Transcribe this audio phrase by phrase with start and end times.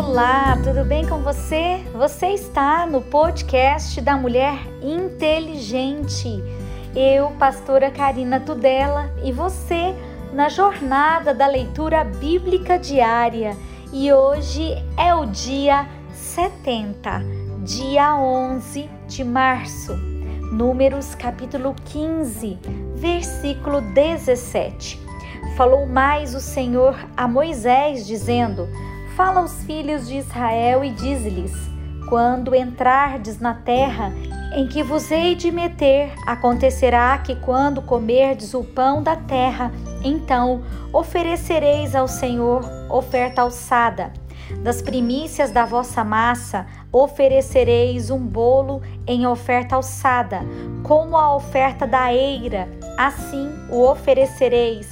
[0.00, 1.84] Olá, tudo bem com você?
[1.92, 6.40] Você está no podcast da Mulher Inteligente.
[6.94, 9.92] Eu, pastora Karina Tudela, e você
[10.32, 13.56] na jornada da leitura bíblica diária.
[13.92, 17.20] E hoje é o dia 70,
[17.64, 19.96] dia 11 de março.
[20.52, 22.56] Números capítulo 15,
[22.94, 24.96] versículo 17.
[25.56, 28.68] Falou mais o Senhor a Moisés, dizendo:
[29.18, 31.52] Fala aos filhos de Israel e diz-lhes:
[32.08, 34.12] Quando entrardes na terra
[34.54, 39.72] em que vos hei de meter, acontecerá que quando comerdes o pão da terra,
[40.04, 40.62] então
[40.92, 44.12] oferecereis ao Senhor oferta alçada.
[44.62, 50.42] Das primícias da vossa massa oferecereis um bolo em oferta alçada,
[50.84, 54.88] como a oferta da eira, assim o oferecereis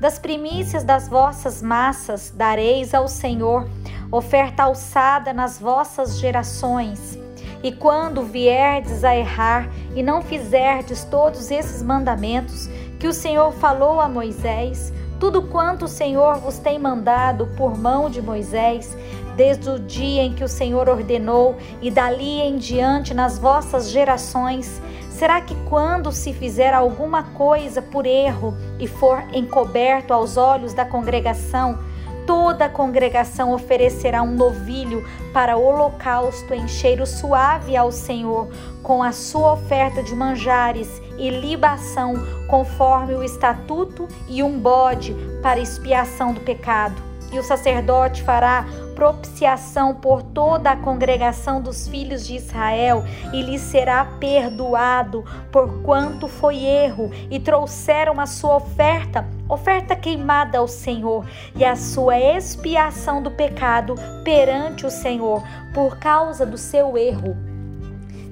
[0.00, 3.68] das primícias das vossas massas dareis ao Senhor,
[4.10, 7.18] oferta alçada nas vossas gerações.
[7.62, 12.68] E quando vierdes a errar e não fizerdes todos esses mandamentos
[13.00, 18.10] que o Senhor falou a Moisés, tudo quanto o Senhor vos tem mandado por mão
[18.10, 18.94] de Moisés,
[19.36, 24.80] desde o dia em que o Senhor ordenou e dali em diante nas vossas gerações,
[25.24, 30.84] Será que quando se fizer alguma coisa por erro e for encoberto aos olhos da
[30.84, 31.78] congregação,
[32.26, 35.02] toda a congregação oferecerá um novilho
[35.32, 38.50] para holocausto em cheiro suave ao Senhor,
[38.82, 42.12] com a sua oferta de manjares e libação,
[42.46, 47.13] conforme o estatuto, e um bode para expiação do pecado.
[47.34, 53.60] E o sacerdote fará propiciação por toda a congregação dos filhos de Israel, e lhes
[53.60, 61.26] será perdoado por quanto foi erro, e trouxeram a sua oferta, oferta queimada ao Senhor,
[61.56, 65.42] e a sua expiação do pecado perante o Senhor,
[65.74, 67.53] por causa do seu erro.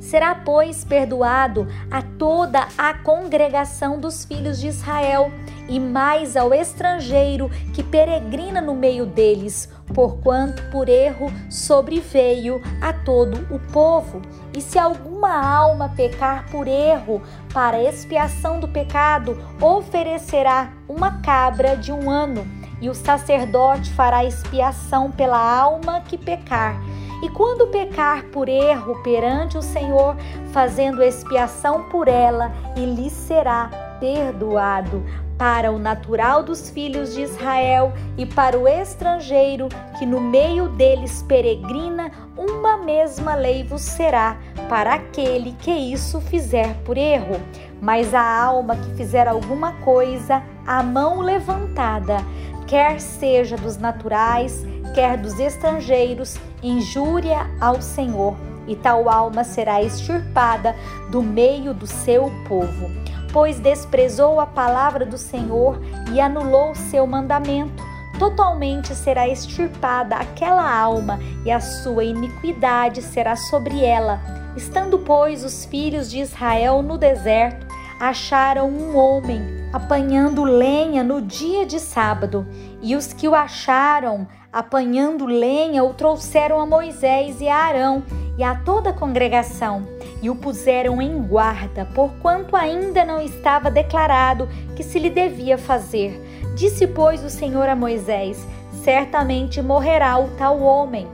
[0.03, 5.31] Será, pois, perdoado a toda a congregação dos filhos de Israel,
[5.69, 13.47] e mais ao estrangeiro que peregrina no meio deles, porquanto por erro sobreveio a todo
[13.55, 14.21] o povo.
[14.53, 17.23] E se alguma alma pecar por erro,
[17.55, 22.45] para expiação do pecado, oferecerá uma cabra de um ano,
[22.81, 26.77] e o sacerdote fará expiação pela alma que pecar.
[27.23, 30.17] E quando pecar por erro perante o Senhor,
[30.53, 35.05] fazendo expiação por ela, e lhe será perdoado
[35.39, 39.69] para o natural dos filhos de Israel e para o estrangeiro
[39.99, 44.37] que no meio deles peregrina, uma mesma lei vos será
[44.69, 47.41] para aquele que isso fizer por erro.
[47.81, 52.19] Mas a alma que fizer alguma coisa, a mão levantada,
[52.67, 58.37] quer seja dos naturais, quer dos estrangeiros, injúria ao Senhor,
[58.67, 60.77] e tal alma será extirpada
[61.11, 63.03] do meio do seu povo
[63.33, 65.81] pois desprezou a palavra do Senhor
[66.13, 67.83] e anulou seu mandamento.
[68.19, 74.21] Totalmente será extirpada aquela alma, e a sua iniquidade será sobre ela.
[74.55, 77.67] Estando, pois, os filhos de Israel no deserto,
[78.03, 79.41] acharam um homem
[79.73, 82.45] apanhando lenha no dia de sábado,
[82.83, 88.03] e os que o acharam apanhando lenha o trouxeram a Moisés e a Arão
[88.37, 89.87] e a toda a congregação
[90.21, 96.21] e o puseram em guarda, porquanto ainda não estava declarado que se lhe devia fazer.
[96.57, 98.45] Disse, pois, o Senhor a Moisés:
[98.83, 101.07] Certamente morrerá o tal homem.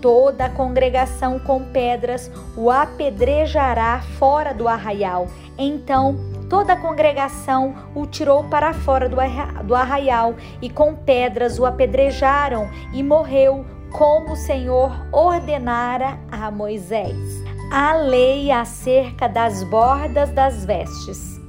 [0.00, 5.26] Toda a congregação com pedras o apedrejará fora do arraial.
[5.58, 12.68] Então toda a congregação o tirou para fora do arraial e com pedras o apedrejaram
[12.92, 21.40] e morreu, como o Senhor ordenara a Moisés a lei acerca das bordas das vestes.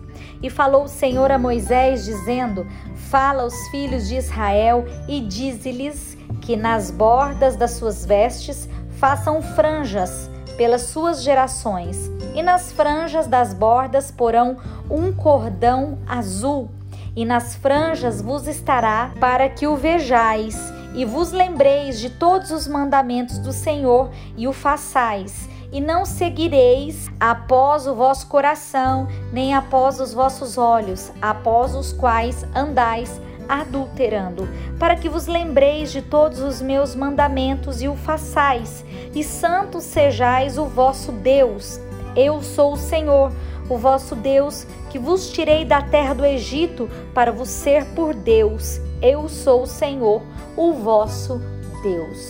[0.42, 2.66] E falou o Senhor a Moisés, dizendo:
[3.10, 10.30] Fala aos filhos de Israel e dize-lhes que nas bordas das suas vestes façam franjas
[10.58, 14.58] pelas suas gerações, e nas franjas das bordas porão
[14.92, 16.70] um cordão azul,
[17.16, 20.56] e nas franjas vos estará para que o vejais.
[20.94, 25.50] E vos lembreis de todos os mandamentos do Senhor e o façais.
[25.72, 32.46] E não seguireis após o vosso coração, nem após os vossos olhos, após os quais
[32.56, 33.20] andais
[33.50, 34.48] adulterando,
[34.78, 38.86] para que vos lembreis de todos os meus mandamentos e o façais,
[39.16, 41.80] e santos sejais o vosso Deus.
[42.18, 43.32] Eu sou o Senhor,
[43.70, 48.82] o vosso Deus, que vos tirei da terra do Egito para vos ser por Deus.
[49.00, 50.24] Eu sou o Senhor,
[50.56, 51.40] o vosso
[51.84, 52.28] Deus.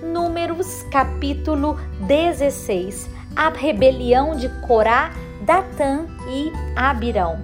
[0.00, 1.76] Números capítulo
[2.06, 3.10] 16.
[3.34, 5.10] A rebelião de Corá,
[5.40, 7.40] Datã e Abirão.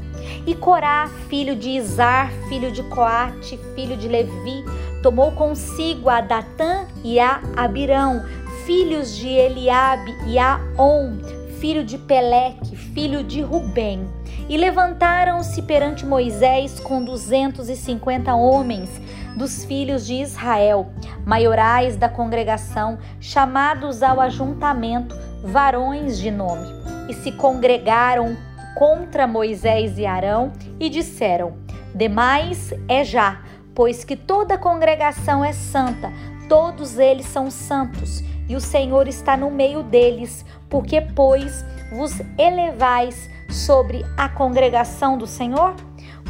[0.46, 4.64] E Corá, filho de Izar, filho de Coate, filho de Levi,
[5.02, 8.25] tomou consigo a Datã e a Abirão,
[8.64, 14.08] filhos de Eliabe e a On, filho de Peleque, filho de Rubem.
[14.48, 18.90] E levantaram-se perante Moisés com duzentos e cinquenta homens
[19.36, 20.88] dos filhos de Israel,
[21.24, 25.14] maiorais da congregação, chamados ao ajuntamento,
[25.44, 26.66] varões de nome.
[27.08, 28.36] E se congregaram
[28.74, 31.58] contra Moisés e Arão e disseram:
[31.94, 33.42] Demais é já,
[33.74, 36.10] pois que toda a congregação é santa,
[36.48, 43.28] todos eles são santos, e o Senhor está no meio deles, porque, pois, vos elevais
[43.50, 45.75] sobre a congregação do Senhor?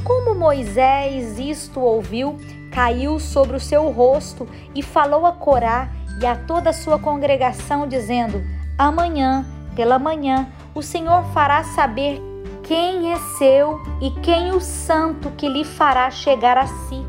[0.02, 2.38] Como Moisés isto ouviu,
[2.72, 5.90] caiu sobre o seu rosto e falou a Corá
[6.20, 8.42] e a toda a sua congregação, dizendo:
[8.78, 9.44] Amanhã,
[9.76, 12.20] pela manhã, o Senhor fará saber
[12.62, 17.04] quem é seu e quem o santo que lhe fará chegar a si,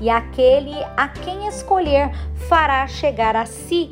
[0.00, 2.10] e aquele a quem escolher
[2.48, 3.90] fará chegar a si.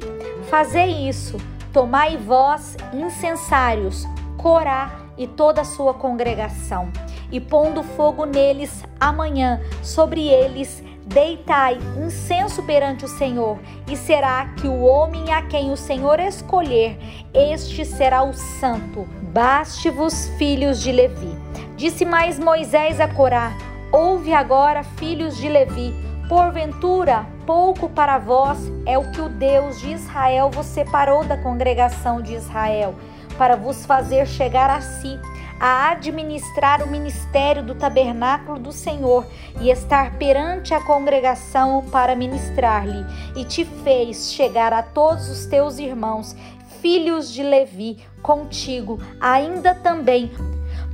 [0.49, 1.39] Fazei isso,
[1.75, 4.07] tomai vós, incensários,
[4.39, 6.93] Corá e toda a sua congregação,
[7.33, 13.59] e pondo fogo neles amanhã, sobre eles deitai incenso perante o Senhor,
[13.91, 16.99] e será que o homem a quem o Senhor escolher,
[17.35, 19.05] este será o santo.
[19.33, 21.37] Baste-vos, filhos de Levi.
[21.77, 23.53] Disse mais Moisés a Corá:
[23.91, 25.93] Ouve agora, filhos de Levi,
[26.29, 32.21] porventura pouco para vós é o que o Deus de Israel vos separou da congregação
[32.21, 32.95] de Israel,
[33.37, 35.19] para vos fazer chegar a si
[35.61, 39.27] a administrar o ministério do tabernáculo do Senhor
[39.61, 43.05] e estar perante a congregação para ministrar-lhe,
[43.37, 46.37] e te fez chegar a todos os teus irmãos,
[46.81, 50.31] filhos de Levi, contigo, ainda também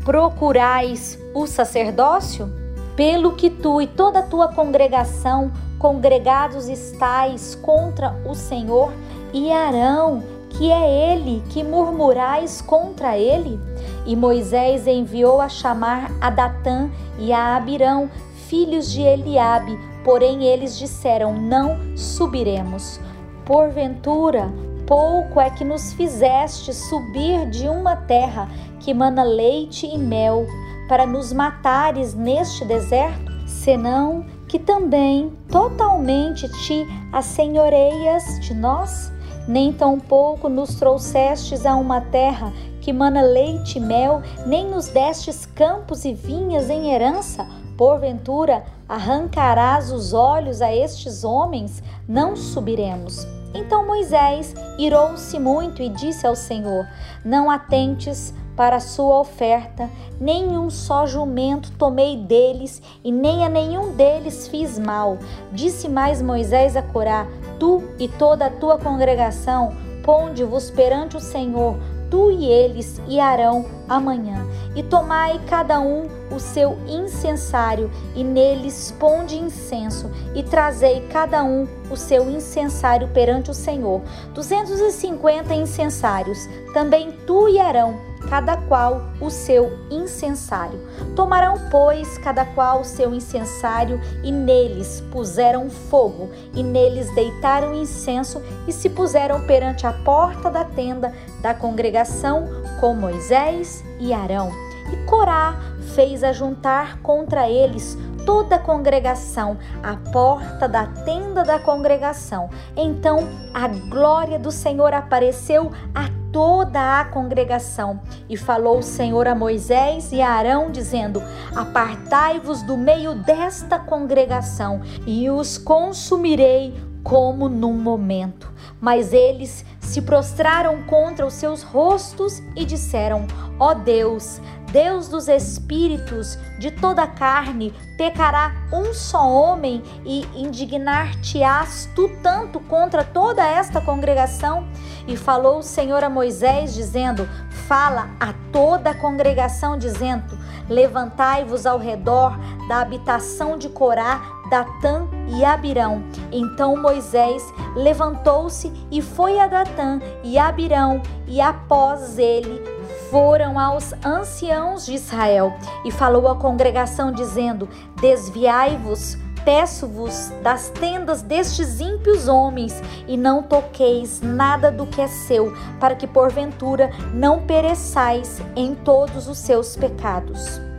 [0.04, 2.48] procurais o sacerdócio?
[2.94, 5.50] Pelo que tu e toda a tua congregação
[5.80, 8.92] congregados estais contra o Senhor,
[9.32, 13.58] e Arão que é ele que murmurais contra ele?
[14.04, 18.10] E Moisés enviou a chamar a Datã e a Abirão,
[18.48, 23.00] filhos de Eliabe, porém eles disseram: Não subiremos.
[23.46, 24.52] Porventura,
[24.86, 28.48] pouco é que nos fizeste subir de uma terra
[28.80, 30.46] que mana leite e mel,
[30.88, 39.12] para nos matares neste deserto, senão que também totalmente te assenhoreias de nós?
[39.46, 45.44] nem tampouco nos trouxestes a uma terra que mana leite e mel, nem nos destes
[45.44, 47.46] campos e vinhas em herança.
[47.76, 51.82] Porventura, arrancarás os olhos a estes homens?
[52.08, 53.26] Não subiremos.
[53.54, 56.86] Então Moisés irou-se muito e disse ao Senhor:
[57.24, 59.88] Não atentes para a sua oferta,
[60.20, 65.16] nenhum só jumento tomei deles, e nem a nenhum deles fiz mal.
[65.50, 67.26] Disse mais Moisés a Corá:
[67.58, 69.72] Tu e toda a tua congregação,
[70.04, 71.78] ponde-vos perante o Senhor,
[72.10, 74.46] tu e eles e Arão amanhã,
[74.76, 81.66] e tomai cada um o seu incensário, e neles ponde incenso, e trazei cada um
[81.90, 84.02] o seu incensário perante o Senhor.
[84.34, 90.80] Duzentos e cinquenta incensários, também tu e Arão cada qual o seu incensário.
[91.16, 98.42] Tomarão, pois, cada qual o seu incensário, e neles puseram fogo, e neles deitaram incenso,
[98.66, 102.48] e se puseram perante a porta da tenda da congregação
[102.80, 104.50] com Moisés e Arão.
[104.92, 105.58] E Corá
[105.94, 112.50] fez ajuntar contra eles toda a congregação à porta da tenda da congregação.
[112.76, 113.18] Então
[113.54, 118.00] a glória do Senhor apareceu a toda a congregação.
[118.28, 121.22] E falou o Senhor a Moisés e a Arão, dizendo:
[121.54, 128.50] Apartai-vos do meio desta congregação, e os consumirei como num momento.
[128.80, 133.26] Mas eles se prostraram contra os seus rostos e disseram:
[133.58, 134.40] Ó oh Deus,
[134.72, 142.60] Deus dos espíritos de toda a carne, pecará um só homem e indignar-te-ás tu tanto
[142.60, 144.66] contra toda esta congregação?
[145.08, 147.28] E falou o Senhor a Moisés, dizendo:
[147.66, 155.44] Fala a toda a congregação, dizendo: Levantai-vos ao redor da habitação de Corá, Datã e
[155.44, 156.04] Abirão.
[156.30, 157.42] Então Moisés
[157.74, 162.79] levantou-se e foi a Datã e Abirão, e após ele
[163.10, 165.52] foram aos anciãos de Israel
[165.84, 167.68] e falou à congregação, dizendo:
[168.00, 172.74] Desviai-vos Peço-vos das tendas destes ímpios homens,
[173.08, 179.28] e não toqueis nada do que é seu, para que porventura não pereçais em todos
[179.28, 180.69] os seus pecados.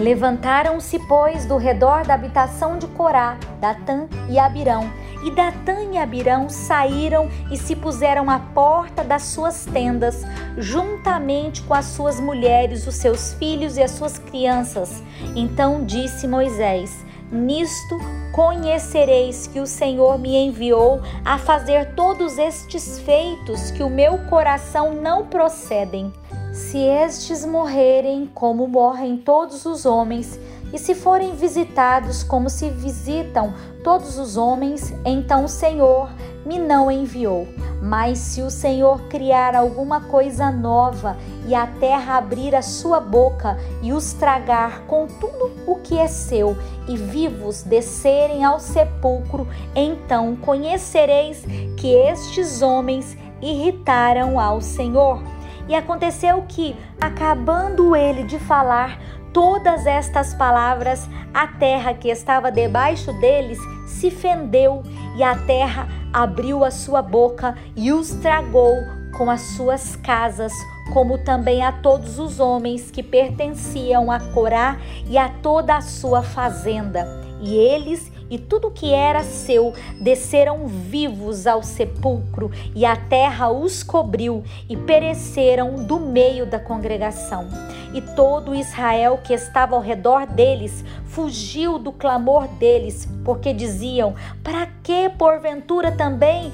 [0.00, 4.90] Levantaram-se, pois, do redor da habitação de Corá, Datã e Abirão.
[5.22, 10.24] E Datã e Abirão saíram e se puseram à porta das suas tendas,
[10.56, 15.02] juntamente com as suas mulheres, os seus filhos e as suas crianças.
[15.36, 17.98] Então disse Moisés: Nisto
[18.32, 24.94] conhecereis que o Senhor me enviou a fazer todos estes feitos que o meu coração
[24.94, 26.10] não procedem.
[26.52, 30.38] Se estes morrerem como morrem todos os homens,
[30.72, 33.52] e se forem visitados como se visitam
[33.82, 36.10] todos os homens, então o Senhor
[36.44, 37.46] me não enviou.
[37.82, 41.16] Mas se o Senhor criar alguma coisa nova
[41.46, 46.06] e a terra abrir a sua boca e os tragar com tudo o que é
[46.06, 46.56] seu,
[46.88, 51.44] e vivos descerem ao sepulcro, então conhecereis
[51.76, 55.20] que estes homens irritaram ao Senhor.
[55.70, 58.98] E aconteceu que, acabando ele de falar,
[59.32, 64.82] todas estas palavras, a terra que estava debaixo deles se fendeu
[65.16, 68.74] e a terra abriu a sua boca e os tragou
[69.16, 70.52] com as suas casas,
[70.92, 76.20] como também a todos os homens que pertenciam a Corá e a toda a sua
[76.20, 77.06] fazenda.
[77.40, 83.82] E eles e tudo que era seu desceram vivos ao sepulcro, e a terra os
[83.82, 87.48] cobriu, e pereceram do meio da congregação.
[87.92, 94.68] E todo Israel que estava ao redor deles fugiu do clamor deles, porque diziam: Para
[94.82, 96.52] que porventura também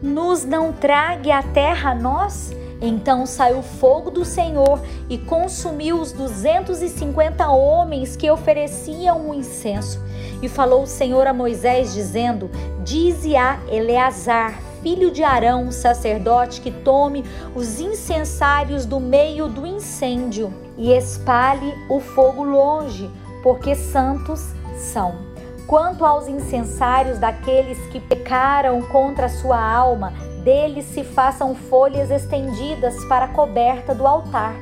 [0.00, 2.52] nos não trague a terra a nós?
[2.80, 9.34] Então saiu fogo do Senhor e consumiu os duzentos e cinquenta homens que ofereciam o
[9.34, 10.02] incenso.
[10.42, 12.50] E falou o Senhor a Moisés, dizendo:
[12.82, 20.52] Dize a Eleazar, filho de Arão, sacerdote, que tome os incensários do meio do incêndio
[20.78, 23.10] e espalhe o fogo longe,
[23.42, 25.28] porque santos são.
[25.66, 33.04] Quanto aos incensários daqueles que pecaram contra a sua alma, deles se façam folhas estendidas
[33.04, 34.54] para a coberta do altar,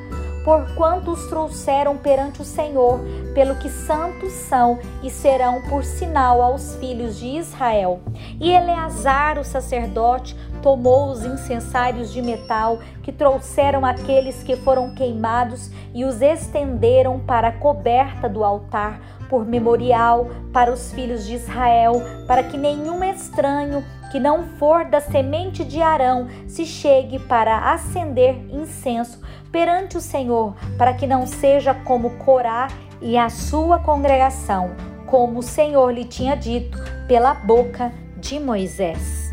[0.43, 2.99] porquanto os trouxeram perante o Senhor,
[3.33, 7.99] pelo que santos são e serão por sinal aos filhos de Israel.
[8.39, 15.69] E Eleazar, o sacerdote, tomou os incensários de metal que trouxeram aqueles que foram queimados
[15.93, 22.01] e os estenderam para a coberta do altar, por memorial para os filhos de Israel,
[22.27, 28.35] para que nenhum estranho que não for da semente de Arão se chegue para acender
[28.49, 32.67] incenso perante o Senhor, para que não seja como Corá
[33.01, 34.75] e a sua congregação,
[35.05, 39.28] como o Senhor lhe tinha dito pela boca de Moisés.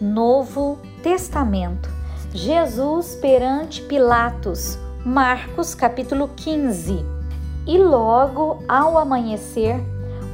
[0.00, 1.90] Novo Testamento.
[2.32, 4.78] Jesus perante Pilatos.
[5.04, 7.04] Marcos capítulo 15.
[7.66, 9.78] E logo ao amanhecer,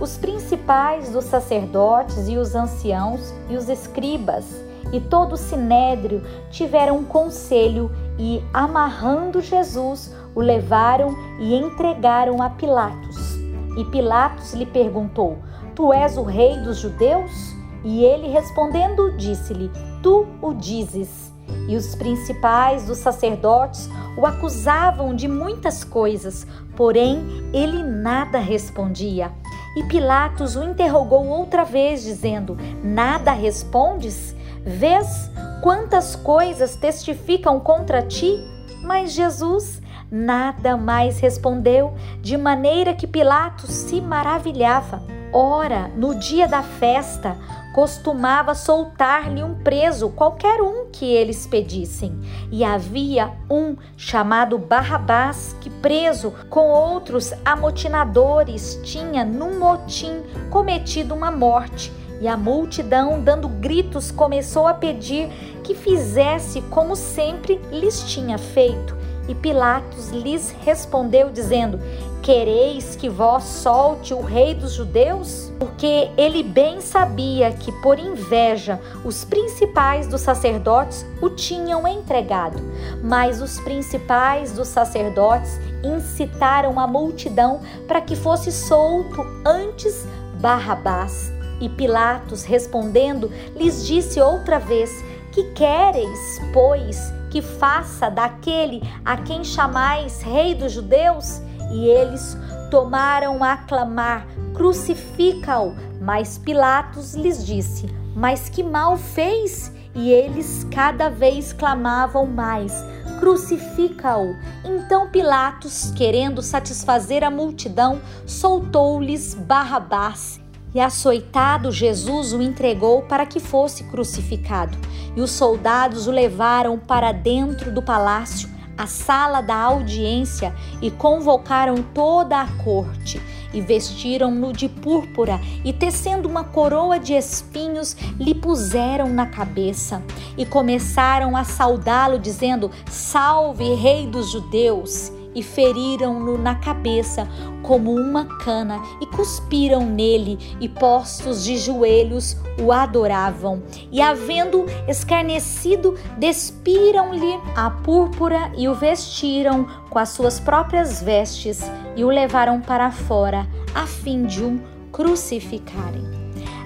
[0.00, 4.44] os principais dos sacerdotes e os anciãos e os escribas
[4.92, 12.50] e todo o sinédrio tiveram um conselho e, amarrando Jesus, o levaram e entregaram a
[12.50, 13.34] Pilatos.
[13.76, 15.38] E Pilatos lhe perguntou:
[15.74, 17.55] Tu és o rei dos judeus?
[17.86, 19.70] E ele respondendo, disse-lhe:
[20.02, 21.32] Tu o dizes.
[21.68, 23.88] E os principais dos sacerdotes
[24.18, 29.30] o acusavam de muitas coisas, porém ele nada respondia.
[29.76, 34.34] E Pilatos o interrogou outra vez, dizendo: Nada respondes?
[34.64, 35.30] Vês
[35.62, 38.36] quantas coisas testificam contra ti?
[38.82, 45.02] Mas Jesus nada mais respondeu, de maneira que Pilatos se maravilhava.
[45.32, 47.36] Ora, no dia da festa,
[47.76, 52.18] costumava soltar-lhe um preso, qualquer um que eles pedissem.
[52.50, 61.30] E havia um chamado Barrabás, que preso com outros amotinadores tinha num motim cometido uma
[61.30, 61.92] morte.
[62.18, 65.28] E a multidão, dando gritos, começou a pedir
[65.62, 68.96] que fizesse como sempre lhes tinha feito.
[69.28, 71.80] E Pilatos lhes respondeu, dizendo:
[72.22, 75.52] Quereis que vós solte o rei dos judeus?
[75.58, 82.58] Porque ele bem sabia que, por inveja, os principais dos sacerdotes o tinham entregado.
[83.02, 90.06] Mas os principais dos sacerdotes incitaram a multidão para que fosse solto antes
[90.40, 91.32] Barrabás.
[91.60, 94.90] E Pilatos, respondendo, lhes disse outra vez:
[95.32, 101.40] Que quereis, pois, que faça daquele a quem chamais Rei dos Judeus?
[101.70, 102.36] E eles
[102.70, 105.74] tomaram a clamar: Crucifica-o!
[106.00, 109.72] Mas Pilatos lhes disse: Mas que mal fez?
[109.94, 112.72] E eles cada vez clamavam mais:
[113.18, 114.36] Crucifica-o!
[114.64, 120.40] Então Pilatos, querendo satisfazer a multidão, soltou-lhes Barrabás.
[120.76, 124.76] E açoitado, Jesus o entregou para que fosse crucificado.
[125.16, 131.76] E os soldados o levaram para dentro do palácio a sala da audiência e convocaram
[131.94, 133.18] toda a corte
[133.54, 140.02] e vestiram-no de púrpura e tecendo uma coroa de espinhos lhe puseram na cabeça
[140.36, 145.15] e começaram a saudá-lo dizendo: Salve, rei dos judeus!
[145.36, 147.28] E feriram-no na cabeça
[147.62, 153.62] como uma cana e cuspiram nele e postos de joelhos o adoravam
[153.92, 161.60] e havendo escarnecido despiram-lhe a púrpura e o vestiram com as suas próprias vestes
[161.94, 164.58] e o levaram para fora a fim de o
[164.90, 166.04] crucificarem.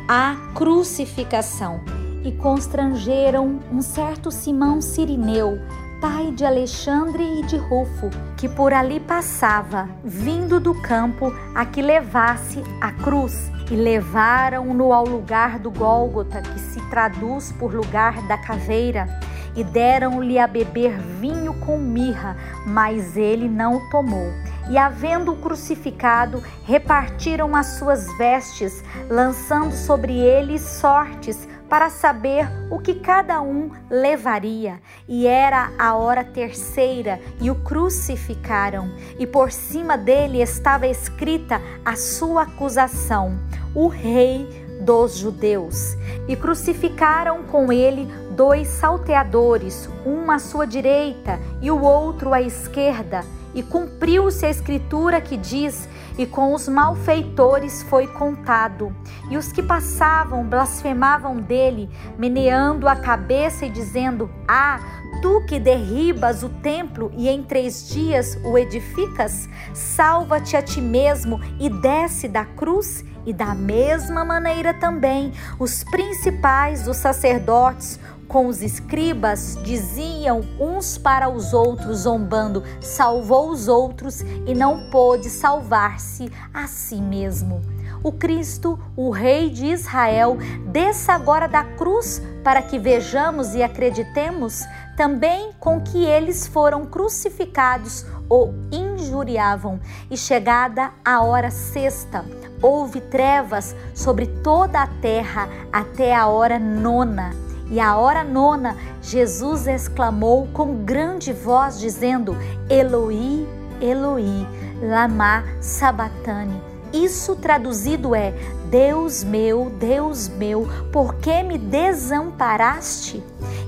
[0.07, 1.81] A crucificação
[2.25, 5.59] e constrangeram um certo Simão Sirineu
[6.01, 11.83] pai de Alexandre e de Rufo, que por ali passava, vindo do campo a que
[11.83, 18.39] levasse a cruz, e levaram-no ao lugar do Gólgota, que se traduz por lugar da
[18.39, 19.07] caveira,
[19.55, 24.33] e deram-lhe a beber vinho com mirra, mas ele não o tomou.
[24.71, 32.97] E, havendo-o crucificado, repartiram as suas vestes, lançando sobre ele sortes para saber o que
[32.97, 34.83] cada um levaria.
[35.09, 41.95] E era a hora terceira, e o crucificaram, e por cima dele estava escrita a
[41.95, 43.39] sua acusação:
[43.73, 45.97] o Rei dos Judeus.
[46.27, 53.25] E crucificaram com ele dois salteadores, um à sua direita e o outro à esquerda.
[53.55, 58.95] E cumpriu-se a escritura que diz: E com os malfeitores foi contado.
[59.31, 64.81] E os que passavam blasfemavam dele, meneando a cabeça e dizendo: Ah,
[65.21, 71.41] tu que derribas o templo e em três dias o edificas, salva-te a ti mesmo
[71.59, 73.05] e desce da cruz.
[73.27, 81.29] E da mesma maneira também os principais dos sacerdotes, com os escribas diziam uns para
[81.29, 87.61] os outros, zombando: salvou os outros e não pôde salvar-se a si mesmo.
[88.03, 90.39] O Cristo, o Rei de Israel,
[90.69, 94.65] desça agora da cruz para que vejamos e acreditemos
[94.97, 99.81] também com que eles foram crucificados ou injuriavam.
[100.11, 102.25] E chegada a hora sexta,
[102.63, 107.50] houve trevas sobre toda a terra até a hora nona.
[107.71, 112.37] E à hora nona, Jesus exclamou com grande voz, dizendo:
[112.69, 113.47] Eloi,
[113.81, 114.47] Eloi,
[114.83, 116.61] lama sabatani.
[116.93, 118.35] Isso traduzido é:
[118.69, 123.23] Deus meu, Deus meu, por que me desamparaste?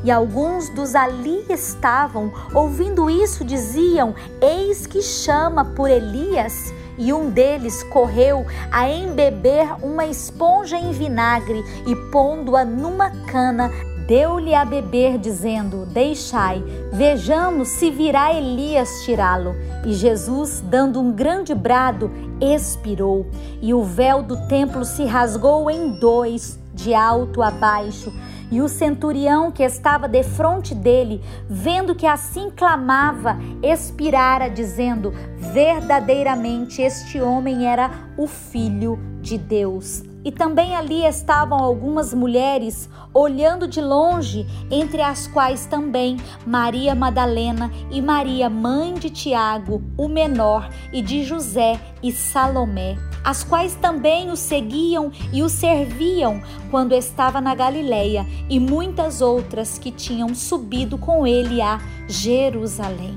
[0.05, 6.73] E alguns dos ali estavam, ouvindo isso, diziam: Eis que chama por Elias.
[6.99, 13.71] E um deles correu a embeber uma esponja em vinagre e pondo-a numa cana,
[14.07, 16.63] deu-lhe a beber, dizendo: Deixai,
[16.93, 19.55] vejamos se virá Elias tirá-lo.
[19.85, 22.11] E Jesus, dando um grande brado,
[22.41, 23.27] expirou,
[23.61, 28.13] e o véu do templo se rasgou em dois, de alto a baixo.
[28.53, 37.19] E o centurião que estava defronte dele, vendo que assim clamava, expirara, dizendo: Verdadeiramente este
[37.19, 40.03] homem era o Filho de Deus.
[40.23, 47.71] E também ali estavam algumas mulheres olhando de longe, entre as quais também Maria Madalena
[47.91, 54.31] e Maria, mãe de Tiago, o menor, e de José e Salomé, as quais também
[54.31, 60.99] o seguiam e o serviam quando estava na Galileia, e muitas outras que tinham subido
[60.99, 63.15] com ele a Jerusalém.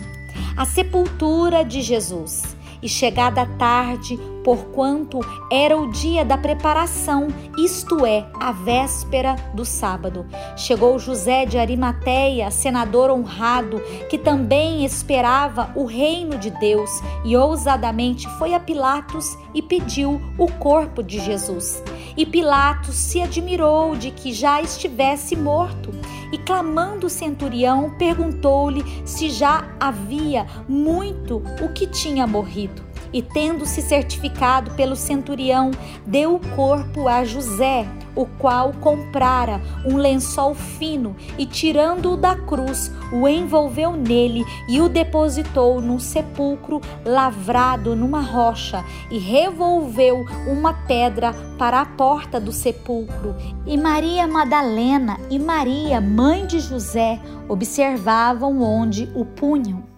[0.55, 2.55] A sepultura de Jesus.
[2.81, 5.19] E chegada tarde, porquanto
[5.51, 10.23] era o dia da preparação, isto é, a véspera do sábado.
[10.55, 16.91] Chegou José de Arimateia, senador honrado, que também esperava o reino de Deus,
[17.25, 21.83] e ousadamente foi a Pilatos e pediu o corpo de Jesus.
[22.15, 25.89] E Pilatos se admirou de que já estivesse morto,
[26.31, 32.94] e clamando o centurião, perguntou-lhe se já havia muito o que tinha morrido.
[33.15, 35.71] E, tendo se certificado pelo centurião,
[36.05, 42.91] deu o corpo a José, o qual comprara um lençol fino e, tirando-o da cruz,
[43.13, 51.33] o envolveu nele e o depositou num sepulcro lavrado numa rocha e revolveu uma pedra
[51.57, 53.33] para a porta do sepulcro.
[53.65, 59.94] E Maria Madalena e Maria, mãe de José, observavam onde o punham.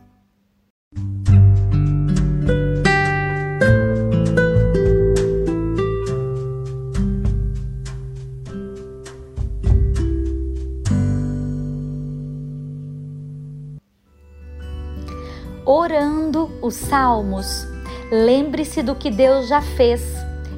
[16.67, 17.65] Os salmos.
[18.11, 20.01] Lembre-se do que Deus já fez,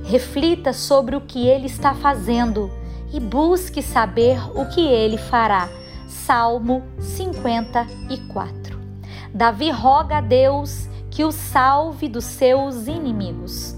[0.04, 2.72] reflita sobre o que ele está fazendo
[3.14, 5.70] e busque saber o que ele fará.
[6.08, 8.80] Salmo 54.
[9.34, 13.76] Davi roga a Deus que o salve dos seus inimigos.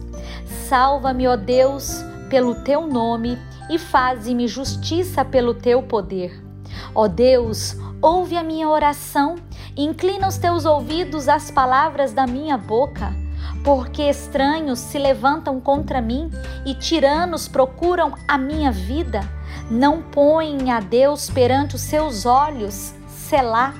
[0.67, 3.37] Salva-me, ó Deus, pelo teu nome
[3.69, 6.41] e faze-me justiça pelo teu poder.
[6.95, 9.35] Ó Deus, ouve a minha oração
[9.75, 13.15] Inclina os teus ouvidos às palavras da minha boca,
[13.63, 16.29] porque estranhos se levantam contra mim
[16.65, 19.21] e tiranos procuram a minha vida.
[19.69, 23.73] Não põem a Deus perante os seus olhos, Selá.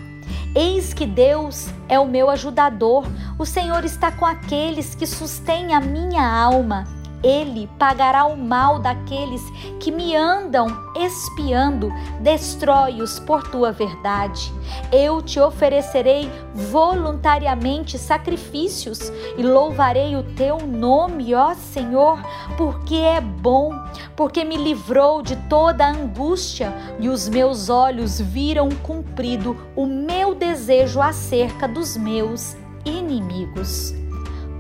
[0.56, 3.06] Eis que Deus é o meu ajudador,
[3.38, 7.01] o Senhor está com aqueles que sustêm a minha alma.
[7.24, 9.42] Ele pagará o mal daqueles
[9.80, 14.52] que me andam espiando, destrói-os por tua verdade.
[14.92, 22.20] Eu te oferecerei voluntariamente sacrifícios e louvarei o teu nome, ó Senhor,
[22.58, 23.72] porque é bom,
[24.16, 31.02] porque me livrou de toda angústia e os meus olhos viram cumprido o meu desejo
[31.02, 34.01] acerca dos meus inimigos.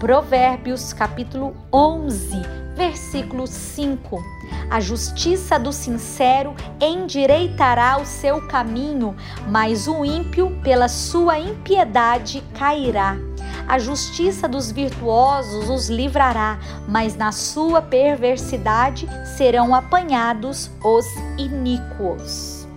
[0.02, 2.42] Provérbios capítulo 11,
[2.76, 4.20] versículo 5.
[4.68, 9.16] A justiça do sincero endireitará o seu caminho,
[9.48, 13.16] mas o ímpio, pela sua impiedade, cairá.
[13.68, 21.06] A justiça dos virtuosos os livrará, mas na sua perversidade serão apanhados os
[21.38, 22.68] iníquos.